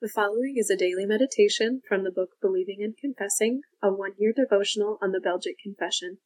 The 0.00 0.08
following 0.08 0.54
is 0.56 0.70
a 0.70 0.76
daily 0.76 1.06
meditation 1.06 1.82
from 1.88 2.04
the 2.04 2.12
book 2.12 2.36
Believing 2.40 2.84
and 2.84 2.96
Confessing, 2.96 3.62
a 3.82 3.92
one 3.92 4.12
year 4.16 4.32
devotional 4.32 4.96
on 5.02 5.10
the 5.10 5.18
Belgic 5.18 5.58
Confession. 5.60 6.18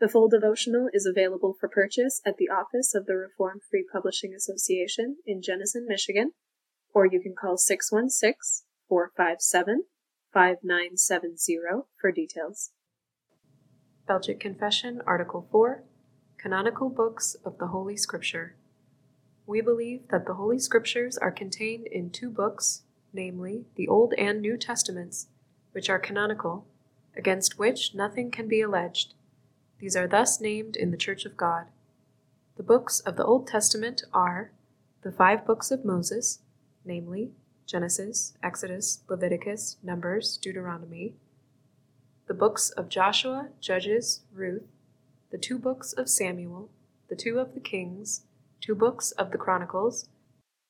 The 0.00 0.08
full 0.08 0.30
devotional 0.30 0.88
is 0.94 1.04
available 1.04 1.54
for 1.60 1.68
purchase 1.68 2.22
at 2.24 2.38
the 2.38 2.48
office 2.48 2.94
of 2.94 3.04
the 3.04 3.16
Reformed 3.16 3.60
Free 3.70 3.84
Publishing 3.92 4.32
Association 4.32 5.18
in 5.26 5.42
Jenison, 5.42 5.84
Michigan, 5.86 6.32
or 6.94 7.04
you 7.04 7.20
can 7.20 7.34
call 7.38 7.58
616 7.58 8.64
457 8.88 9.82
5970 10.32 11.82
for 12.00 12.10
details. 12.10 12.70
Belgic 14.06 14.40
Confession, 14.40 15.02
Article 15.06 15.46
4 15.52 15.84
Canonical 16.38 16.88
Books 16.88 17.36
of 17.44 17.58
the 17.58 17.66
Holy 17.66 17.98
Scripture. 17.98 18.56
We 19.46 19.60
believe 19.60 20.08
that 20.08 20.24
the 20.24 20.34
Holy 20.34 20.58
Scriptures 20.58 21.18
are 21.18 21.30
contained 21.30 21.88
in 21.88 22.08
two 22.08 22.30
books, 22.30 22.84
namely, 23.18 23.64
the 23.74 23.88
Old 23.88 24.14
and 24.16 24.40
New 24.40 24.56
Testaments, 24.56 25.26
which 25.72 25.90
are 25.90 25.98
canonical, 25.98 26.64
against 27.16 27.58
which 27.58 27.92
nothing 27.92 28.30
can 28.30 28.46
be 28.46 28.60
alleged. 28.60 29.14
These 29.80 29.96
are 29.96 30.06
thus 30.06 30.40
named 30.40 30.76
in 30.76 30.92
the 30.92 30.96
Church 30.96 31.24
of 31.24 31.36
God. 31.36 31.66
The 32.56 32.62
books 32.62 33.00
of 33.00 33.16
the 33.16 33.24
Old 33.24 33.48
Testament 33.48 34.04
are 34.14 34.52
the 35.02 35.10
five 35.10 35.44
books 35.44 35.72
of 35.72 35.84
Moses, 35.84 36.38
namely, 36.84 37.32
Genesis, 37.66 38.34
Exodus, 38.40 39.02
Leviticus, 39.08 39.78
Numbers, 39.82 40.36
Deuteronomy, 40.36 41.14
the 42.28 42.34
books 42.34 42.70
of 42.70 42.88
Joshua, 42.88 43.48
Judges, 43.60 44.20
Ruth, 44.32 44.68
the 45.32 45.38
two 45.38 45.58
books 45.58 45.92
of 45.92 46.08
Samuel, 46.08 46.70
the 47.08 47.16
two 47.16 47.40
of 47.40 47.54
the 47.54 47.60
Kings, 47.60 48.26
two 48.60 48.76
books 48.76 49.10
of 49.12 49.32
the 49.32 49.38
Chronicles, 49.38 50.08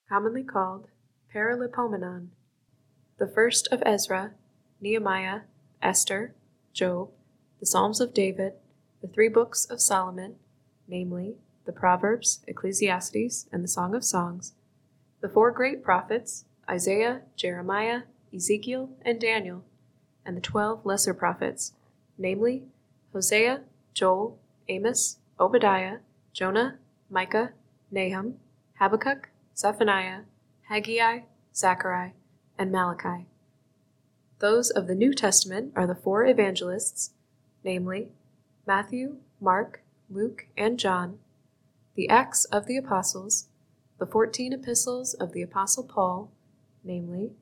commonly 0.08 0.42
called 0.42 0.88
Paralipomenon, 1.34 2.28
the 3.18 3.26
first 3.26 3.68
of 3.72 3.82
Ezra, 3.84 4.32
Nehemiah, 4.80 5.40
Esther, 5.82 6.34
Job, 6.72 7.10
the 7.58 7.66
Psalms 7.66 8.00
of 8.00 8.14
David, 8.14 8.52
the 9.02 9.08
three 9.08 9.28
books 9.28 9.64
of 9.64 9.80
Solomon, 9.80 10.36
namely, 10.86 11.34
the 11.66 11.72
Proverbs, 11.72 12.40
Ecclesiastes, 12.46 13.46
and 13.52 13.62
the 13.62 13.68
Song 13.68 13.94
of 13.94 14.04
Songs, 14.04 14.54
the 15.20 15.28
four 15.28 15.50
great 15.50 15.82
prophets, 15.82 16.44
Isaiah, 16.70 17.22
Jeremiah, 17.36 18.02
Ezekiel, 18.34 18.90
and 19.02 19.20
Daniel, 19.20 19.64
and 20.24 20.36
the 20.36 20.40
twelve 20.40 20.86
lesser 20.86 21.14
prophets, 21.14 21.72
namely 22.16 22.62
Hosea, 23.12 23.62
Joel, 23.94 24.38
Amos, 24.68 25.18
Obadiah, 25.40 25.98
Jonah, 26.32 26.78
Micah, 27.10 27.52
Nahum, 27.90 28.34
Habakkuk, 28.78 29.30
Zephaniah, 29.56 30.20
Haggai, 30.68 31.20
Zechariah, 31.54 32.10
and 32.58 32.72
Malachi. 32.72 33.26
Those 34.40 34.70
of 34.70 34.86
the 34.86 34.94
New 34.94 35.14
Testament 35.14 35.72
are 35.74 35.86
the 35.86 35.94
four 35.94 36.26
evangelists, 36.26 37.12
namely 37.64 38.08
Matthew, 38.66 39.16
Mark, 39.40 39.82
Luke, 40.10 40.46
and 40.56 40.78
John, 40.78 41.18
the 41.94 42.08
Acts 42.08 42.44
of 42.46 42.66
the 42.66 42.76
Apostles, 42.76 43.48
the 43.98 44.06
fourteen 44.06 44.52
epistles 44.52 45.14
of 45.14 45.32
the 45.32 45.42
Apostle 45.42 45.84
Paul, 45.84 46.30
namely 46.84 47.32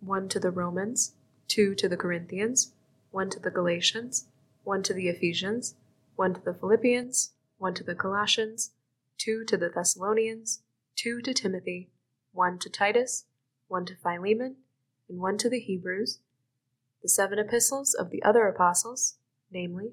1 0.00 0.28
to 0.28 0.40
the 0.40 0.50
Romans, 0.50 1.14
2 1.48 1.74
to 1.74 1.88
the 1.88 1.96
Corinthians, 1.96 2.72
1 3.10 3.30
to 3.30 3.40
the 3.40 3.50
Galatians, 3.50 4.28
1 4.64 4.82
to 4.84 4.94
the 4.94 5.08
Ephesians, 5.08 5.74
1 6.16 6.34
to 6.34 6.40
the 6.40 6.54
Philippians, 6.54 7.32
1 7.58 7.74
to 7.74 7.84
the 7.84 7.94
Colossians, 7.94 8.72
2 9.18 9.44
to 9.44 9.56
the 9.56 9.68
Thessalonians, 9.68 10.62
2 10.96 11.20
to 11.22 11.34
Timothy, 11.34 11.88
1 12.32 12.58
to 12.58 12.70
Titus, 12.70 13.24
1 13.68 13.86
to 13.86 13.96
Philemon, 13.96 14.56
and 15.08 15.18
1 15.18 15.38
to 15.38 15.50
the 15.50 15.60
Hebrews, 15.60 16.20
the 17.02 17.08
seven 17.08 17.38
epistles 17.38 17.94
of 17.94 18.10
the 18.10 18.22
other 18.22 18.46
apostles, 18.46 19.16
namely, 19.50 19.92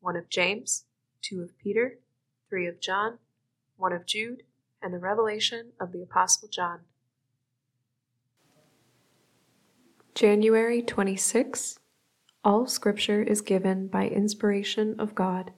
1 0.00 0.16
of 0.16 0.28
James, 0.28 0.84
2 1.22 1.42
of 1.42 1.58
Peter, 1.58 1.98
3 2.48 2.66
of 2.66 2.80
John, 2.80 3.18
1 3.76 3.92
of 3.92 4.06
Jude, 4.06 4.42
and 4.82 4.94
the 4.94 4.98
revelation 4.98 5.72
of 5.80 5.92
the 5.92 6.02
Apostle 6.02 6.48
John. 6.48 6.80
January 10.14 10.82
26. 10.82 11.78
All 12.44 12.66
Scripture 12.66 13.22
is 13.22 13.40
given 13.40 13.88
by 13.88 14.08
inspiration 14.08 14.96
of 14.98 15.14
God. 15.14 15.52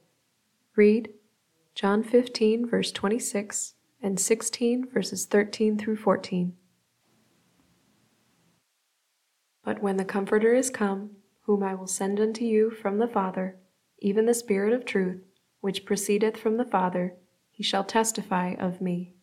Read 0.77 1.11
John 1.75 2.03
15, 2.03 2.69
verse 2.69 2.93
26, 2.93 3.75
and 4.03 4.19
16, 4.19 4.89
verses 4.91 5.27
13 5.27 5.79
through 5.79 5.97
14. 5.97 6.55
But 9.71 9.85
when 9.85 9.99
the 9.99 10.05
Comforter 10.05 10.53
is 10.53 10.69
come, 10.69 11.13
whom 11.43 11.63
I 11.63 11.77
will 11.77 11.87
send 11.87 12.19
unto 12.19 12.45
you 12.45 12.73
from 12.73 12.99
the 12.99 13.07
Father, 13.07 13.55
even 14.01 14.27
the 14.27 14.35
Spirit 14.35 14.73
of 14.73 14.85
truth, 14.85 15.23
which 15.61 15.85
proceedeth 15.85 16.37
from 16.37 16.57
the 16.57 16.65
Father, 16.65 17.15
he 17.53 17.63
shall 17.63 17.85
testify 17.85 18.55
of 18.55 18.81
me. 18.81 19.15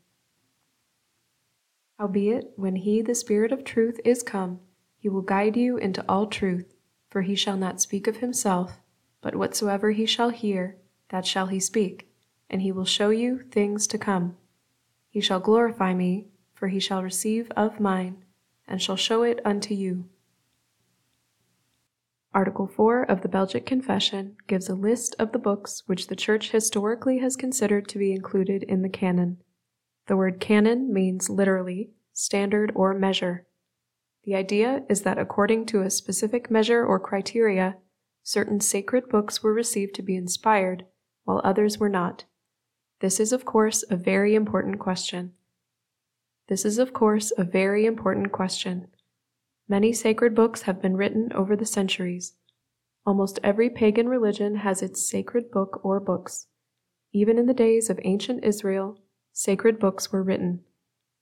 Howbeit, 2.00 2.54
when 2.56 2.78
he, 2.78 3.02
the 3.02 3.14
Spirit 3.14 3.52
of 3.52 3.66
truth, 3.66 4.00
is 4.06 4.24
come, 4.24 4.62
he 4.98 5.10
will 5.10 5.22
guide 5.22 5.58
you 5.58 5.76
into 5.76 6.06
all 6.08 6.28
truth, 6.28 6.74
for 7.10 7.24
he 7.24 7.36
shall 7.36 7.58
not 7.58 7.82
speak 7.82 8.08
of 8.08 8.20
himself, 8.24 8.80
but 9.20 9.36
whatsoever 9.36 9.92
he 9.92 10.06
shall 10.06 10.30
hear, 10.30 10.78
that 11.10 11.26
shall 11.26 11.48
he 11.48 11.60
speak, 11.60 12.10
and 12.50 12.62
he 12.62 12.72
will 12.72 12.86
show 12.86 13.10
you 13.10 13.40
things 13.52 13.86
to 13.88 13.98
come. 13.98 14.38
He 15.10 15.20
shall 15.20 15.42
glorify 15.42 15.94
me, 15.94 16.28
for 16.54 16.70
he 16.70 16.80
shall 16.80 17.04
receive 17.04 17.52
of 17.58 17.82
mine, 17.82 18.24
and 18.66 18.82
shall 18.82 18.96
show 18.96 19.24
it 19.24 19.42
unto 19.44 19.74
you. 19.74 20.08
Article 22.38 22.68
4 22.68 23.02
of 23.10 23.22
the 23.22 23.28
Belgic 23.28 23.66
Confession 23.66 24.36
gives 24.46 24.70
a 24.70 24.76
list 24.76 25.16
of 25.18 25.32
the 25.32 25.40
books 25.40 25.82
which 25.88 26.06
the 26.06 26.16
Church 26.16 26.52
historically 26.52 27.18
has 27.18 27.36
considered 27.36 27.88
to 27.88 27.98
be 27.98 28.12
included 28.12 28.62
in 28.62 28.84
the 28.84 28.90
canon. 28.90 29.38
The 30.06 30.18
word 30.18 30.40
canon 30.40 30.94
means 30.94 31.32
literally 31.32 31.94
standard 32.14 32.72
or 32.76 32.94
measure. 32.94 33.48
The 34.24 34.36
idea 34.36 34.84
is 34.88 35.02
that 35.02 35.18
according 35.18 35.66
to 35.68 35.82
a 35.82 35.90
specific 35.90 36.52
measure 36.52 36.86
or 36.86 37.00
criteria, 37.00 37.78
certain 38.22 38.60
sacred 38.60 39.10
books 39.10 39.42
were 39.42 39.52
received 39.52 39.96
to 39.96 40.04
be 40.04 40.16
inspired, 40.16 40.86
while 41.24 41.42
others 41.44 41.80
were 41.80 41.90
not. 41.90 42.26
This 43.00 43.20
is, 43.20 43.34
of 43.34 43.46
course, 43.46 43.84
a 43.90 43.96
very 43.96 44.36
important 44.36 44.78
question. 44.78 45.34
This 46.50 46.66
is, 46.66 46.78
of 46.78 46.94
course, 46.94 47.34
a 47.36 47.44
very 47.44 47.88
important 47.88 48.32
question. 48.32 48.90
Many 49.70 49.92
sacred 49.92 50.34
books 50.34 50.62
have 50.62 50.82
been 50.82 50.96
written 50.96 51.32
over 51.34 51.56
the 51.56 51.66
centuries. 51.66 52.36
Almost 53.06 53.40
every 53.44 53.70
pagan 53.70 54.08
religion 54.08 54.58
has 54.58 54.82
its 54.82 55.10
sacred 55.10 55.52
book 55.52 55.82
or 55.84 56.00
books. 56.00 56.48
Even 57.12 57.38
in 57.38 57.48
the 57.48 57.54
days 57.54 57.90
of 57.90 58.00
ancient 58.04 58.46
Israel, 58.46 58.98
sacred 59.34 59.78
books 59.78 60.12
were 60.12 60.24
written. 60.24 60.62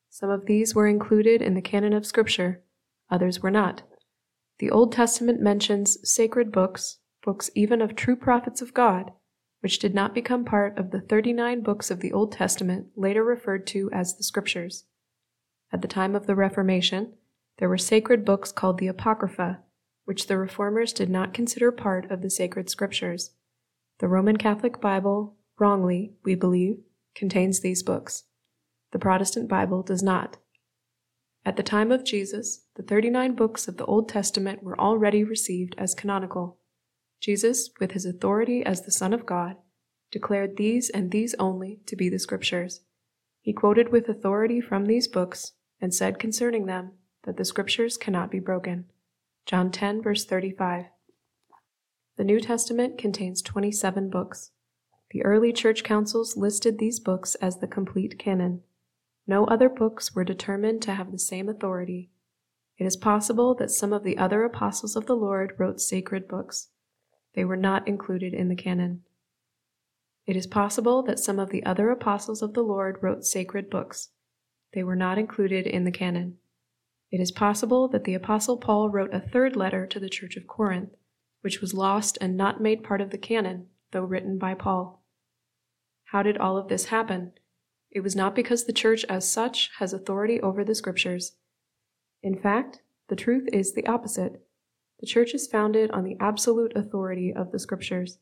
Some 0.09 0.29
of 0.29 0.45
these 0.45 0.75
were 0.75 0.88
included 0.88 1.41
in 1.41 1.55
the 1.55 1.61
canon 1.61 1.94
of 1.94 2.05
Scripture, 2.05 2.63
others 3.09 3.41
were 3.41 3.51
not. 3.51 3.81
The 4.59 4.72
Old 4.72 4.91
Testament 4.91 5.41
mentions 5.41 5.97
sacred 6.09 6.51
books, 6.51 7.00
books 7.23 7.50
even 7.55 7.81
of 7.81 7.95
true 7.95 8.16
prophets 8.16 8.61
of 8.61 8.73
God, 8.73 9.11
which 9.61 9.79
did 9.79 9.95
not 9.95 10.13
become 10.13 10.45
part 10.45 10.78
of 10.78 10.91
the 10.91 11.01
39 11.01 11.61
books 11.61 11.89
of 11.89 12.00
the 12.00 12.13
Old 12.13 12.31
Testament 12.31 12.88
later 12.95 13.23
referred 13.23 13.66
to 13.67 13.89
as 13.91 14.16
the 14.16 14.23
Scriptures. 14.23 14.85
At 15.73 15.81
the 15.81 15.88
time 15.88 16.16
of 16.16 16.28
the 16.28 16.35
Reformation, 16.35 17.13
there 17.57 17.69
were 17.69 17.77
sacred 17.77 18.25
books 18.25 18.51
called 18.51 18.77
the 18.77 18.88
Apocrypha, 18.88 19.59
which 20.03 20.27
the 20.27 20.38
Reformers 20.38 20.91
did 20.93 21.09
not 21.09 21.33
consider 21.33 21.71
part 21.71 22.09
of 22.11 22.21
the 22.21 22.29
sacred 22.29 22.69
Scriptures. 22.69 23.31
The 23.99 24.07
Roman 24.07 24.38
Catholic 24.38 24.81
Bible, 24.81 25.38
wrongly, 25.57 26.13
we 26.23 26.35
believe, 26.35 26.79
contains 27.16 27.61
these 27.61 27.81
books. 27.81 28.23
The 28.91 28.99
Protestant 28.99 29.47
Bible 29.47 29.83
does 29.83 30.03
not. 30.03 30.38
At 31.45 31.55
the 31.55 31.63
time 31.63 31.91
of 31.91 32.03
Jesus, 32.03 32.66
the 32.75 32.83
39 32.83 33.35
books 33.35 33.67
of 33.67 33.78
the 33.78 33.85
Old 33.85 34.09
Testament 34.09 34.63
were 34.63 34.79
already 34.79 35.23
received 35.23 35.75
as 35.78 35.93
canonical. 35.93 36.58
Jesus, 37.22 37.69
with 37.79 37.91
his 37.91 38.05
authority 38.05 38.66
as 38.66 38.81
the 38.81 38.91
Son 38.91 39.13
of 39.13 39.25
God, 39.25 39.55
declared 40.11 40.58
these 40.58 40.90
and 40.90 41.11
these 41.11 41.35
only 41.35 41.79
to 41.85 41.96
be 41.96 42.09
the 42.09 42.19
Scriptures. 42.19 42.81
He 43.41 43.53
quoted 43.53 43.90
with 43.90 44.09
authority 44.09 44.59
from 44.59 44.85
these 44.85 45.08
books 45.08 45.53
and 45.79 45.93
said 45.93 46.19
concerning 46.19 46.66
them 46.66 46.93
that 47.25 47.37
the 47.37 47.45
Scriptures 47.45 47.97
cannot 47.97 48.31
be 48.31 48.39
broken. 48.39 48.85
John 49.45 49.72
10, 49.72 50.01
verse 50.01 50.25
35. 50.25 50.85
The 52.17 52.23
New 52.23 52.39
Testament 52.39 52.97
contains 52.97 53.41
27 53.41 54.09
books. 54.09 54.51
The 55.11 55.23
early 55.23 55.53
church 55.53 55.83
councils 55.83 56.37
listed 56.37 56.79
these 56.79 56.99
books 56.99 57.35
as 57.35 57.57
the 57.57 57.67
complete 57.67 58.17
canon. 58.17 58.61
No 59.27 59.45
other 59.45 59.69
books 59.69 60.16
were 60.16 60.23
determined 60.23 60.81
to 60.83 60.93
have 60.93 61.11
the 61.11 61.19
same 61.19 61.49
authority. 61.49 62.09
It 62.77 62.85
is 62.85 62.97
possible 62.97 63.55
that 63.55 63.72
some 63.72 63.93
of 63.93 64.03
the 64.03 64.17
other 64.17 64.43
apostles 64.43 64.95
of 64.95 65.05
the 65.05 65.16
Lord 65.16 65.53
wrote 65.57 65.79
sacred 65.79 66.27
books. 66.27 66.69
They 67.33 67.45
were 67.45 67.57
not 67.57 67.87
included 67.87 68.33
in 68.33 68.49
the 68.49 68.55
canon. 68.55 69.03
It 70.25 70.35
is 70.35 70.47
possible 70.47 71.03
that 71.03 71.19
some 71.19 71.39
of 71.39 71.49
the 71.49 71.63
other 71.66 71.89
apostles 71.89 72.41
of 72.41 72.53
the 72.53 72.63
Lord 72.63 72.97
wrote 73.01 73.25
sacred 73.25 73.69
books. 73.69 74.09
They 74.73 74.83
were 74.83 74.95
not 74.95 75.17
included 75.17 75.67
in 75.67 75.83
the 75.83 75.91
canon. 75.91 76.37
It 77.16 77.22
is 77.22 77.32
possible 77.32 77.88
that 77.88 78.03
the 78.03 78.14
Apostle 78.14 78.58
Paul 78.58 78.90
wrote 78.90 79.14
a 79.14 79.22
third 79.22 79.56
letter 79.56 79.88
to 79.88 80.02
the 80.02 80.09
Church 80.09 80.35
of 80.35 80.47
Corinth, 80.47 80.90
which 81.40 81.62
was 81.62 81.73
lost 81.73 82.17
and 82.20 82.35
not 82.35 82.59
made 82.59 82.84
part 82.84 83.00
of 83.00 83.12
the 83.12 83.17
canon, 83.17 83.67
though 83.91 84.02
written 84.02 84.38
by 84.38 84.53
Paul. 84.53 85.02
How 86.12 86.23
did 86.23 86.38
all 86.38 86.58
of 86.58 86.67
this 86.67 86.88
happen? 86.88 87.32
It 87.90 88.02
was 88.02 88.17
not 88.17 88.35
because 88.35 88.66
the 88.66 88.73
Church 88.73 89.06
as 89.06 89.32
such 89.32 89.72
has 89.79 89.94
authority 89.94 90.41
over 90.41 90.66
the 90.66 90.76
Scriptures. 90.76 91.38
In 92.22 92.38
fact, 92.38 92.82
the 93.08 93.16
truth 93.16 93.47
is 93.53 93.76
the 93.76 93.88
opposite. 93.88 94.46
The 95.00 95.08
Church 95.08 95.34
is 95.34 95.47
founded 95.47 95.91
on 95.91 96.03
the 96.03 96.18
absolute 96.20 96.73
authority 96.76 97.32
of 97.34 97.53
the 97.53 97.59
Scriptures. 97.59 98.20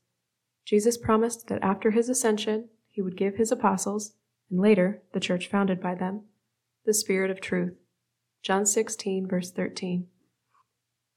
Jesus 0.65 0.99
promised 0.99 1.47
that 1.47 1.63
after 1.63 1.89
his 1.89 2.09
ascension, 2.09 2.69
he 2.91 3.01
would 3.01 3.17
give 3.17 3.37
his 3.37 3.51
apostles, 3.51 4.13
and 4.51 4.59
later, 4.59 5.01
the 5.13 5.19
Church 5.19 5.47
founded 5.47 5.81
by 5.81 5.95
them, 5.95 6.25
the 6.85 6.93
Spirit 6.93 7.31
of 7.31 7.41
truth. 7.41 7.73
John 8.43 8.65
16, 8.65 9.25
verse 9.25 9.51
13. 9.51 10.07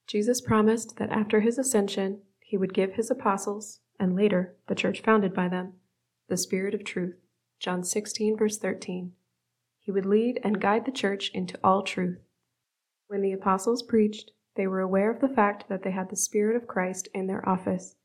Jesus 0.07 0.41
promised 0.41 0.97
that 0.99 1.11
after 1.11 1.41
his 1.41 1.59
ascension, 1.59 2.21
he 2.39 2.57
would 2.57 2.73
give 2.73 2.93
his 2.93 3.11
apostles, 3.11 3.81
and 3.99 4.15
later, 4.15 4.55
the 4.69 4.77
church 4.77 5.03
founded 5.03 5.35
by 5.35 5.49
them, 5.49 5.73
the 6.29 6.37
Spirit 6.37 6.73
of 6.73 6.85
truth. 6.85 7.17
John 7.59 7.83
16, 7.83 8.37
verse 8.37 8.59
13. 8.59 9.11
He 9.81 9.91
would 9.91 10.07
lead 10.07 10.39
and 10.45 10.61
guide 10.61 10.85
the 10.85 10.93
church 10.93 11.33
into 11.35 11.59
all 11.65 11.83
truth. 11.83 12.21
When 13.09 13.23
the 13.23 13.33
apostles 13.33 13.83
preached, 13.83 14.31
they 14.55 14.69
were 14.69 14.81
aware 14.81 15.11
of 15.11 15.21
the 15.21 15.29
fact 15.29 15.69
that 15.69 15.83
they 15.83 15.91
had 15.91 16.11
the 16.11 16.17
Spirit 16.17 16.55
of 16.55 16.69
Christ 16.69 17.09
in 17.13 17.27
their 17.27 17.47
office. 17.49 17.97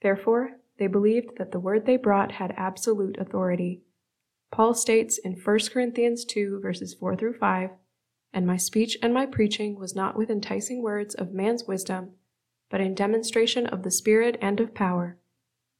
Therefore, 0.00 0.52
they 0.78 0.86
believed 0.86 1.36
that 1.36 1.52
the 1.52 1.60
word 1.60 1.84
they 1.84 1.98
brought 1.98 2.32
had 2.32 2.54
absolute 2.56 3.18
authority. 3.18 3.82
Paul 4.50 4.72
states 4.72 5.18
in 5.18 5.34
1 5.34 5.58
Corinthians 5.70 6.24
2, 6.24 6.60
verses 6.62 6.94
4 6.94 7.14
through 7.16 7.34
5 7.34 7.70
and 8.34 8.46
my 8.46 8.56
speech 8.56 8.98
and 9.00 9.14
my 9.14 9.24
preaching 9.24 9.78
was 9.78 9.94
not 9.94 10.16
with 10.16 10.28
enticing 10.28 10.82
words 10.82 11.14
of 11.14 11.32
man's 11.32 11.64
wisdom, 11.64 12.10
but 12.68 12.80
in 12.80 12.94
demonstration 12.94 13.64
of 13.68 13.84
the 13.84 13.90
Spirit 13.92 14.36
and 14.42 14.58
of 14.58 14.74
power, 14.74 15.16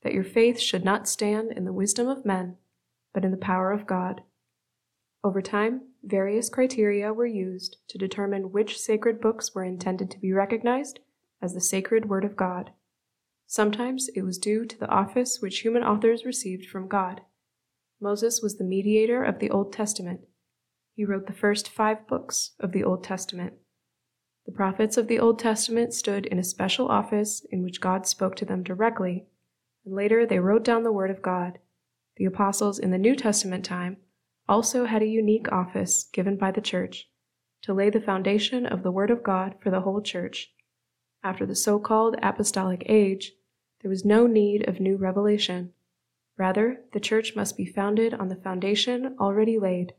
that 0.03 0.15
your 0.15 0.23
faith 0.23 0.61
should 0.61 0.85
not 0.85 1.09
stand 1.09 1.51
in 1.51 1.65
the 1.65 1.73
wisdom 1.73 2.07
of 2.07 2.25
men, 2.25 2.57
but 3.13 3.25
in 3.25 3.33
the 3.33 3.37
power 3.37 3.73
of 3.73 3.89
God. 3.89 4.23
Over 5.25 5.43
time, 5.43 5.83
various 6.05 6.49
criteria 6.49 7.13
were 7.13 7.27
used 7.27 7.79
to 7.89 7.99
determine 7.99 8.53
which 8.53 8.79
sacred 8.79 9.21
books 9.21 9.53
were 9.53 9.65
intended 9.65 10.11
to 10.13 10.21
be 10.21 10.33
recognized 10.33 11.01
as 11.43 11.55
the 11.55 11.61
sacred 11.61 12.09
Word 12.09 12.25
of 12.25 12.37
God. 12.37 12.71
Sometimes 13.49 14.09
it 14.15 14.23
was 14.23 14.39
due 14.39 14.65
to 14.65 14.79
the 14.79 14.89
office 14.89 15.41
which 15.41 15.61
human 15.61 15.83
authors 15.83 16.25
received 16.25 16.67
from 16.67 16.87
God. 16.87 17.23
Moses 18.01 18.41
was 18.43 18.59
the 18.59 18.65
mediator 18.65 19.25
of 19.25 19.41
the 19.41 19.51
Old 19.51 19.73
Testament 19.73 20.21
he 20.95 21.05
wrote 21.05 21.27
the 21.27 21.33
first 21.33 21.69
five 21.69 22.07
books 22.07 22.53
of 22.61 22.73
the 22.73 22.85
Old 22.85 23.03
Testament. 23.03 23.55
The 24.47 24.53
prophets 24.53 24.97
of 24.97 25.09
the 25.09 25.19
Old 25.19 25.39
Testament 25.39 25.93
stood 25.93 26.27
in 26.27 26.39
a 26.39 26.45
special 26.45 26.89
office 26.89 27.45
in 27.51 27.63
which 27.63 27.81
God 27.81 28.07
spoke 28.07 28.37
to 28.37 28.45
them 28.45 28.63
directly, 28.63 29.27
and 29.85 29.95
later 29.95 30.27
they 30.27 30.39
wrote 30.39 30.65
down 30.65 30.83
the 30.83 30.93
Word 30.93 31.11
of 31.11 31.23
God. 31.23 31.59
The 32.17 32.27
apostles 32.27 32.79
in 32.79 32.91
the 32.91 32.99
New 32.99 33.17
Testament 33.17 33.65
time 33.65 33.97
also 34.49 34.85
had 34.85 35.03
a 35.03 35.07
unique 35.07 35.51
office 35.51 36.05
given 36.13 36.37
by 36.37 36.51
the 36.51 36.61
church 36.61 37.09
to 37.63 37.73
lay 37.73 37.89
the 37.91 38.01
foundation 38.01 38.67
of 38.67 38.83
the 38.83 38.93
Word 38.93 39.11
of 39.11 39.23
God 39.23 39.57
for 39.63 39.71
the 39.71 39.81
whole 39.81 40.03
church. 40.03 40.53
After 41.23 41.47
the 41.47 41.57
so 41.57 41.79
called 41.79 42.17
apostolic 42.23 42.85
age, 42.87 43.33
there 43.81 43.91
was 43.91 44.05
no 44.05 44.27
need 44.27 44.69
of 44.69 44.81
new 44.81 44.97
revelation. 44.97 45.73
Rather, 46.37 46.83
the 46.93 47.01
church 47.01 47.35
must 47.35 47.57
be 47.57 47.65
founded 47.65 48.13
on 48.13 48.29
the 48.29 48.37
foundation 48.37 49.17
already 49.19 49.59
laid. 49.59 49.95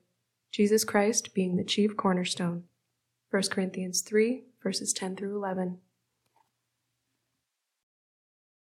Jesus 0.56 0.86
Christ 0.86 1.34
being 1.34 1.57
the 1.57 1.66
chief 1.66 1.98
cornerstone. 1.98 2.63
1 3.30 3.44
Corinthians 3.52 4.00
3, 4.00 4.46
verses 4.63 4.94
10 4.94 5.18
through 5.18 5.36
11. 5.36 5.80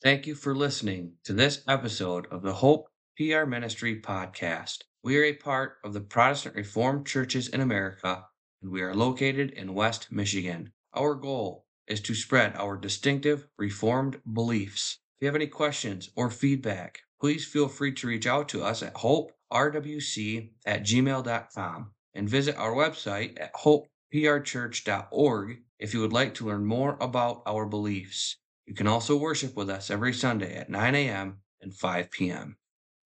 Thank 0.00 0.24
you 0.28 0.36
for 0.36 0.54
listening 0.54 1.14
to 1.24 1.32
this 1.32 1.64
episode 1.66 2.28
of 2.30 2.42
the 2.42 2.52
Hope 2.52 2.86
PR 3.16 3.44
Ministry 3.44 4.00
podcast. 4.00 4.82
We 5.02 5.18
are 5.18 5.24
a 5.24 5.32
part 5.32 5.78
of 5.82 5.94
the 5.94 6.00
Protestant 6.00 6.54
Reformed 6.54 7.08
Churches 7.08 7.48
in 7.48 7.60
America, 7.60 8.24
and 8.62 8.70
we 8.70 8.80
are 8.82 8.94
located 8.94 9.50
in 9.50 9.74
West 9.74 10.12
Michigan. 10.12 10.70
Our 10.94 11.16
goal 11.16 11.66
is 11.88 12.00
to 12.02 12.14
spread 12.14 12.54
our 12.54 12.76
distinctive 12.76 13.48
Reformed 13.58 14.20
beliefs. 14.32 15.00
If 15.16 15.22
you 15.22 15.26
have 15.26 15.34
any 15.34 15.48
questions 15.48 16.08
or 16.14 16.30
feedback, 16.30 17.00
please 17.20 17.44
feel 17.44 17.66
free 17.66 17.94
to 17.94 18.06
reach 18.06 18.28
out 18.28 18.48
to 18.50 18.62
us 18.62 18.80
at 18.80 18.98
Hope 18.98 19.32
rwc 19.52 20.50
at 20.66 20.82
gmail.com 20.82 21.90
and 22.14 22.28
visit 22.28 22.56
our 22.56 22.72
website 22.72 23.40
at 23.40 23.54
hopeprchurch.org 23.54 25.58
if 25.78 25.94
you 25.94 26.00
would 26.00 26.12
like 26.12 26.34
to 26.34 26.46
learn 26.46 26.64
more 26.64 26.96
about 27.00 27.42
our 27.46 27.66
beliefs. 27.66 28.36
You 28.66 28.74
can 28.74 28.86
also 28.86 29.16
worship 29.16 29.56
with 29.56 29.68
us 29.68 29.90
every 29.90 30.14
Sunday 30.14 30.56
at 30.56 30.70
9 30.70 30.94
a.m. 30.94 31.38
and 31.60 31.74
5 31.74 32.10
p.m. 32.10 32.56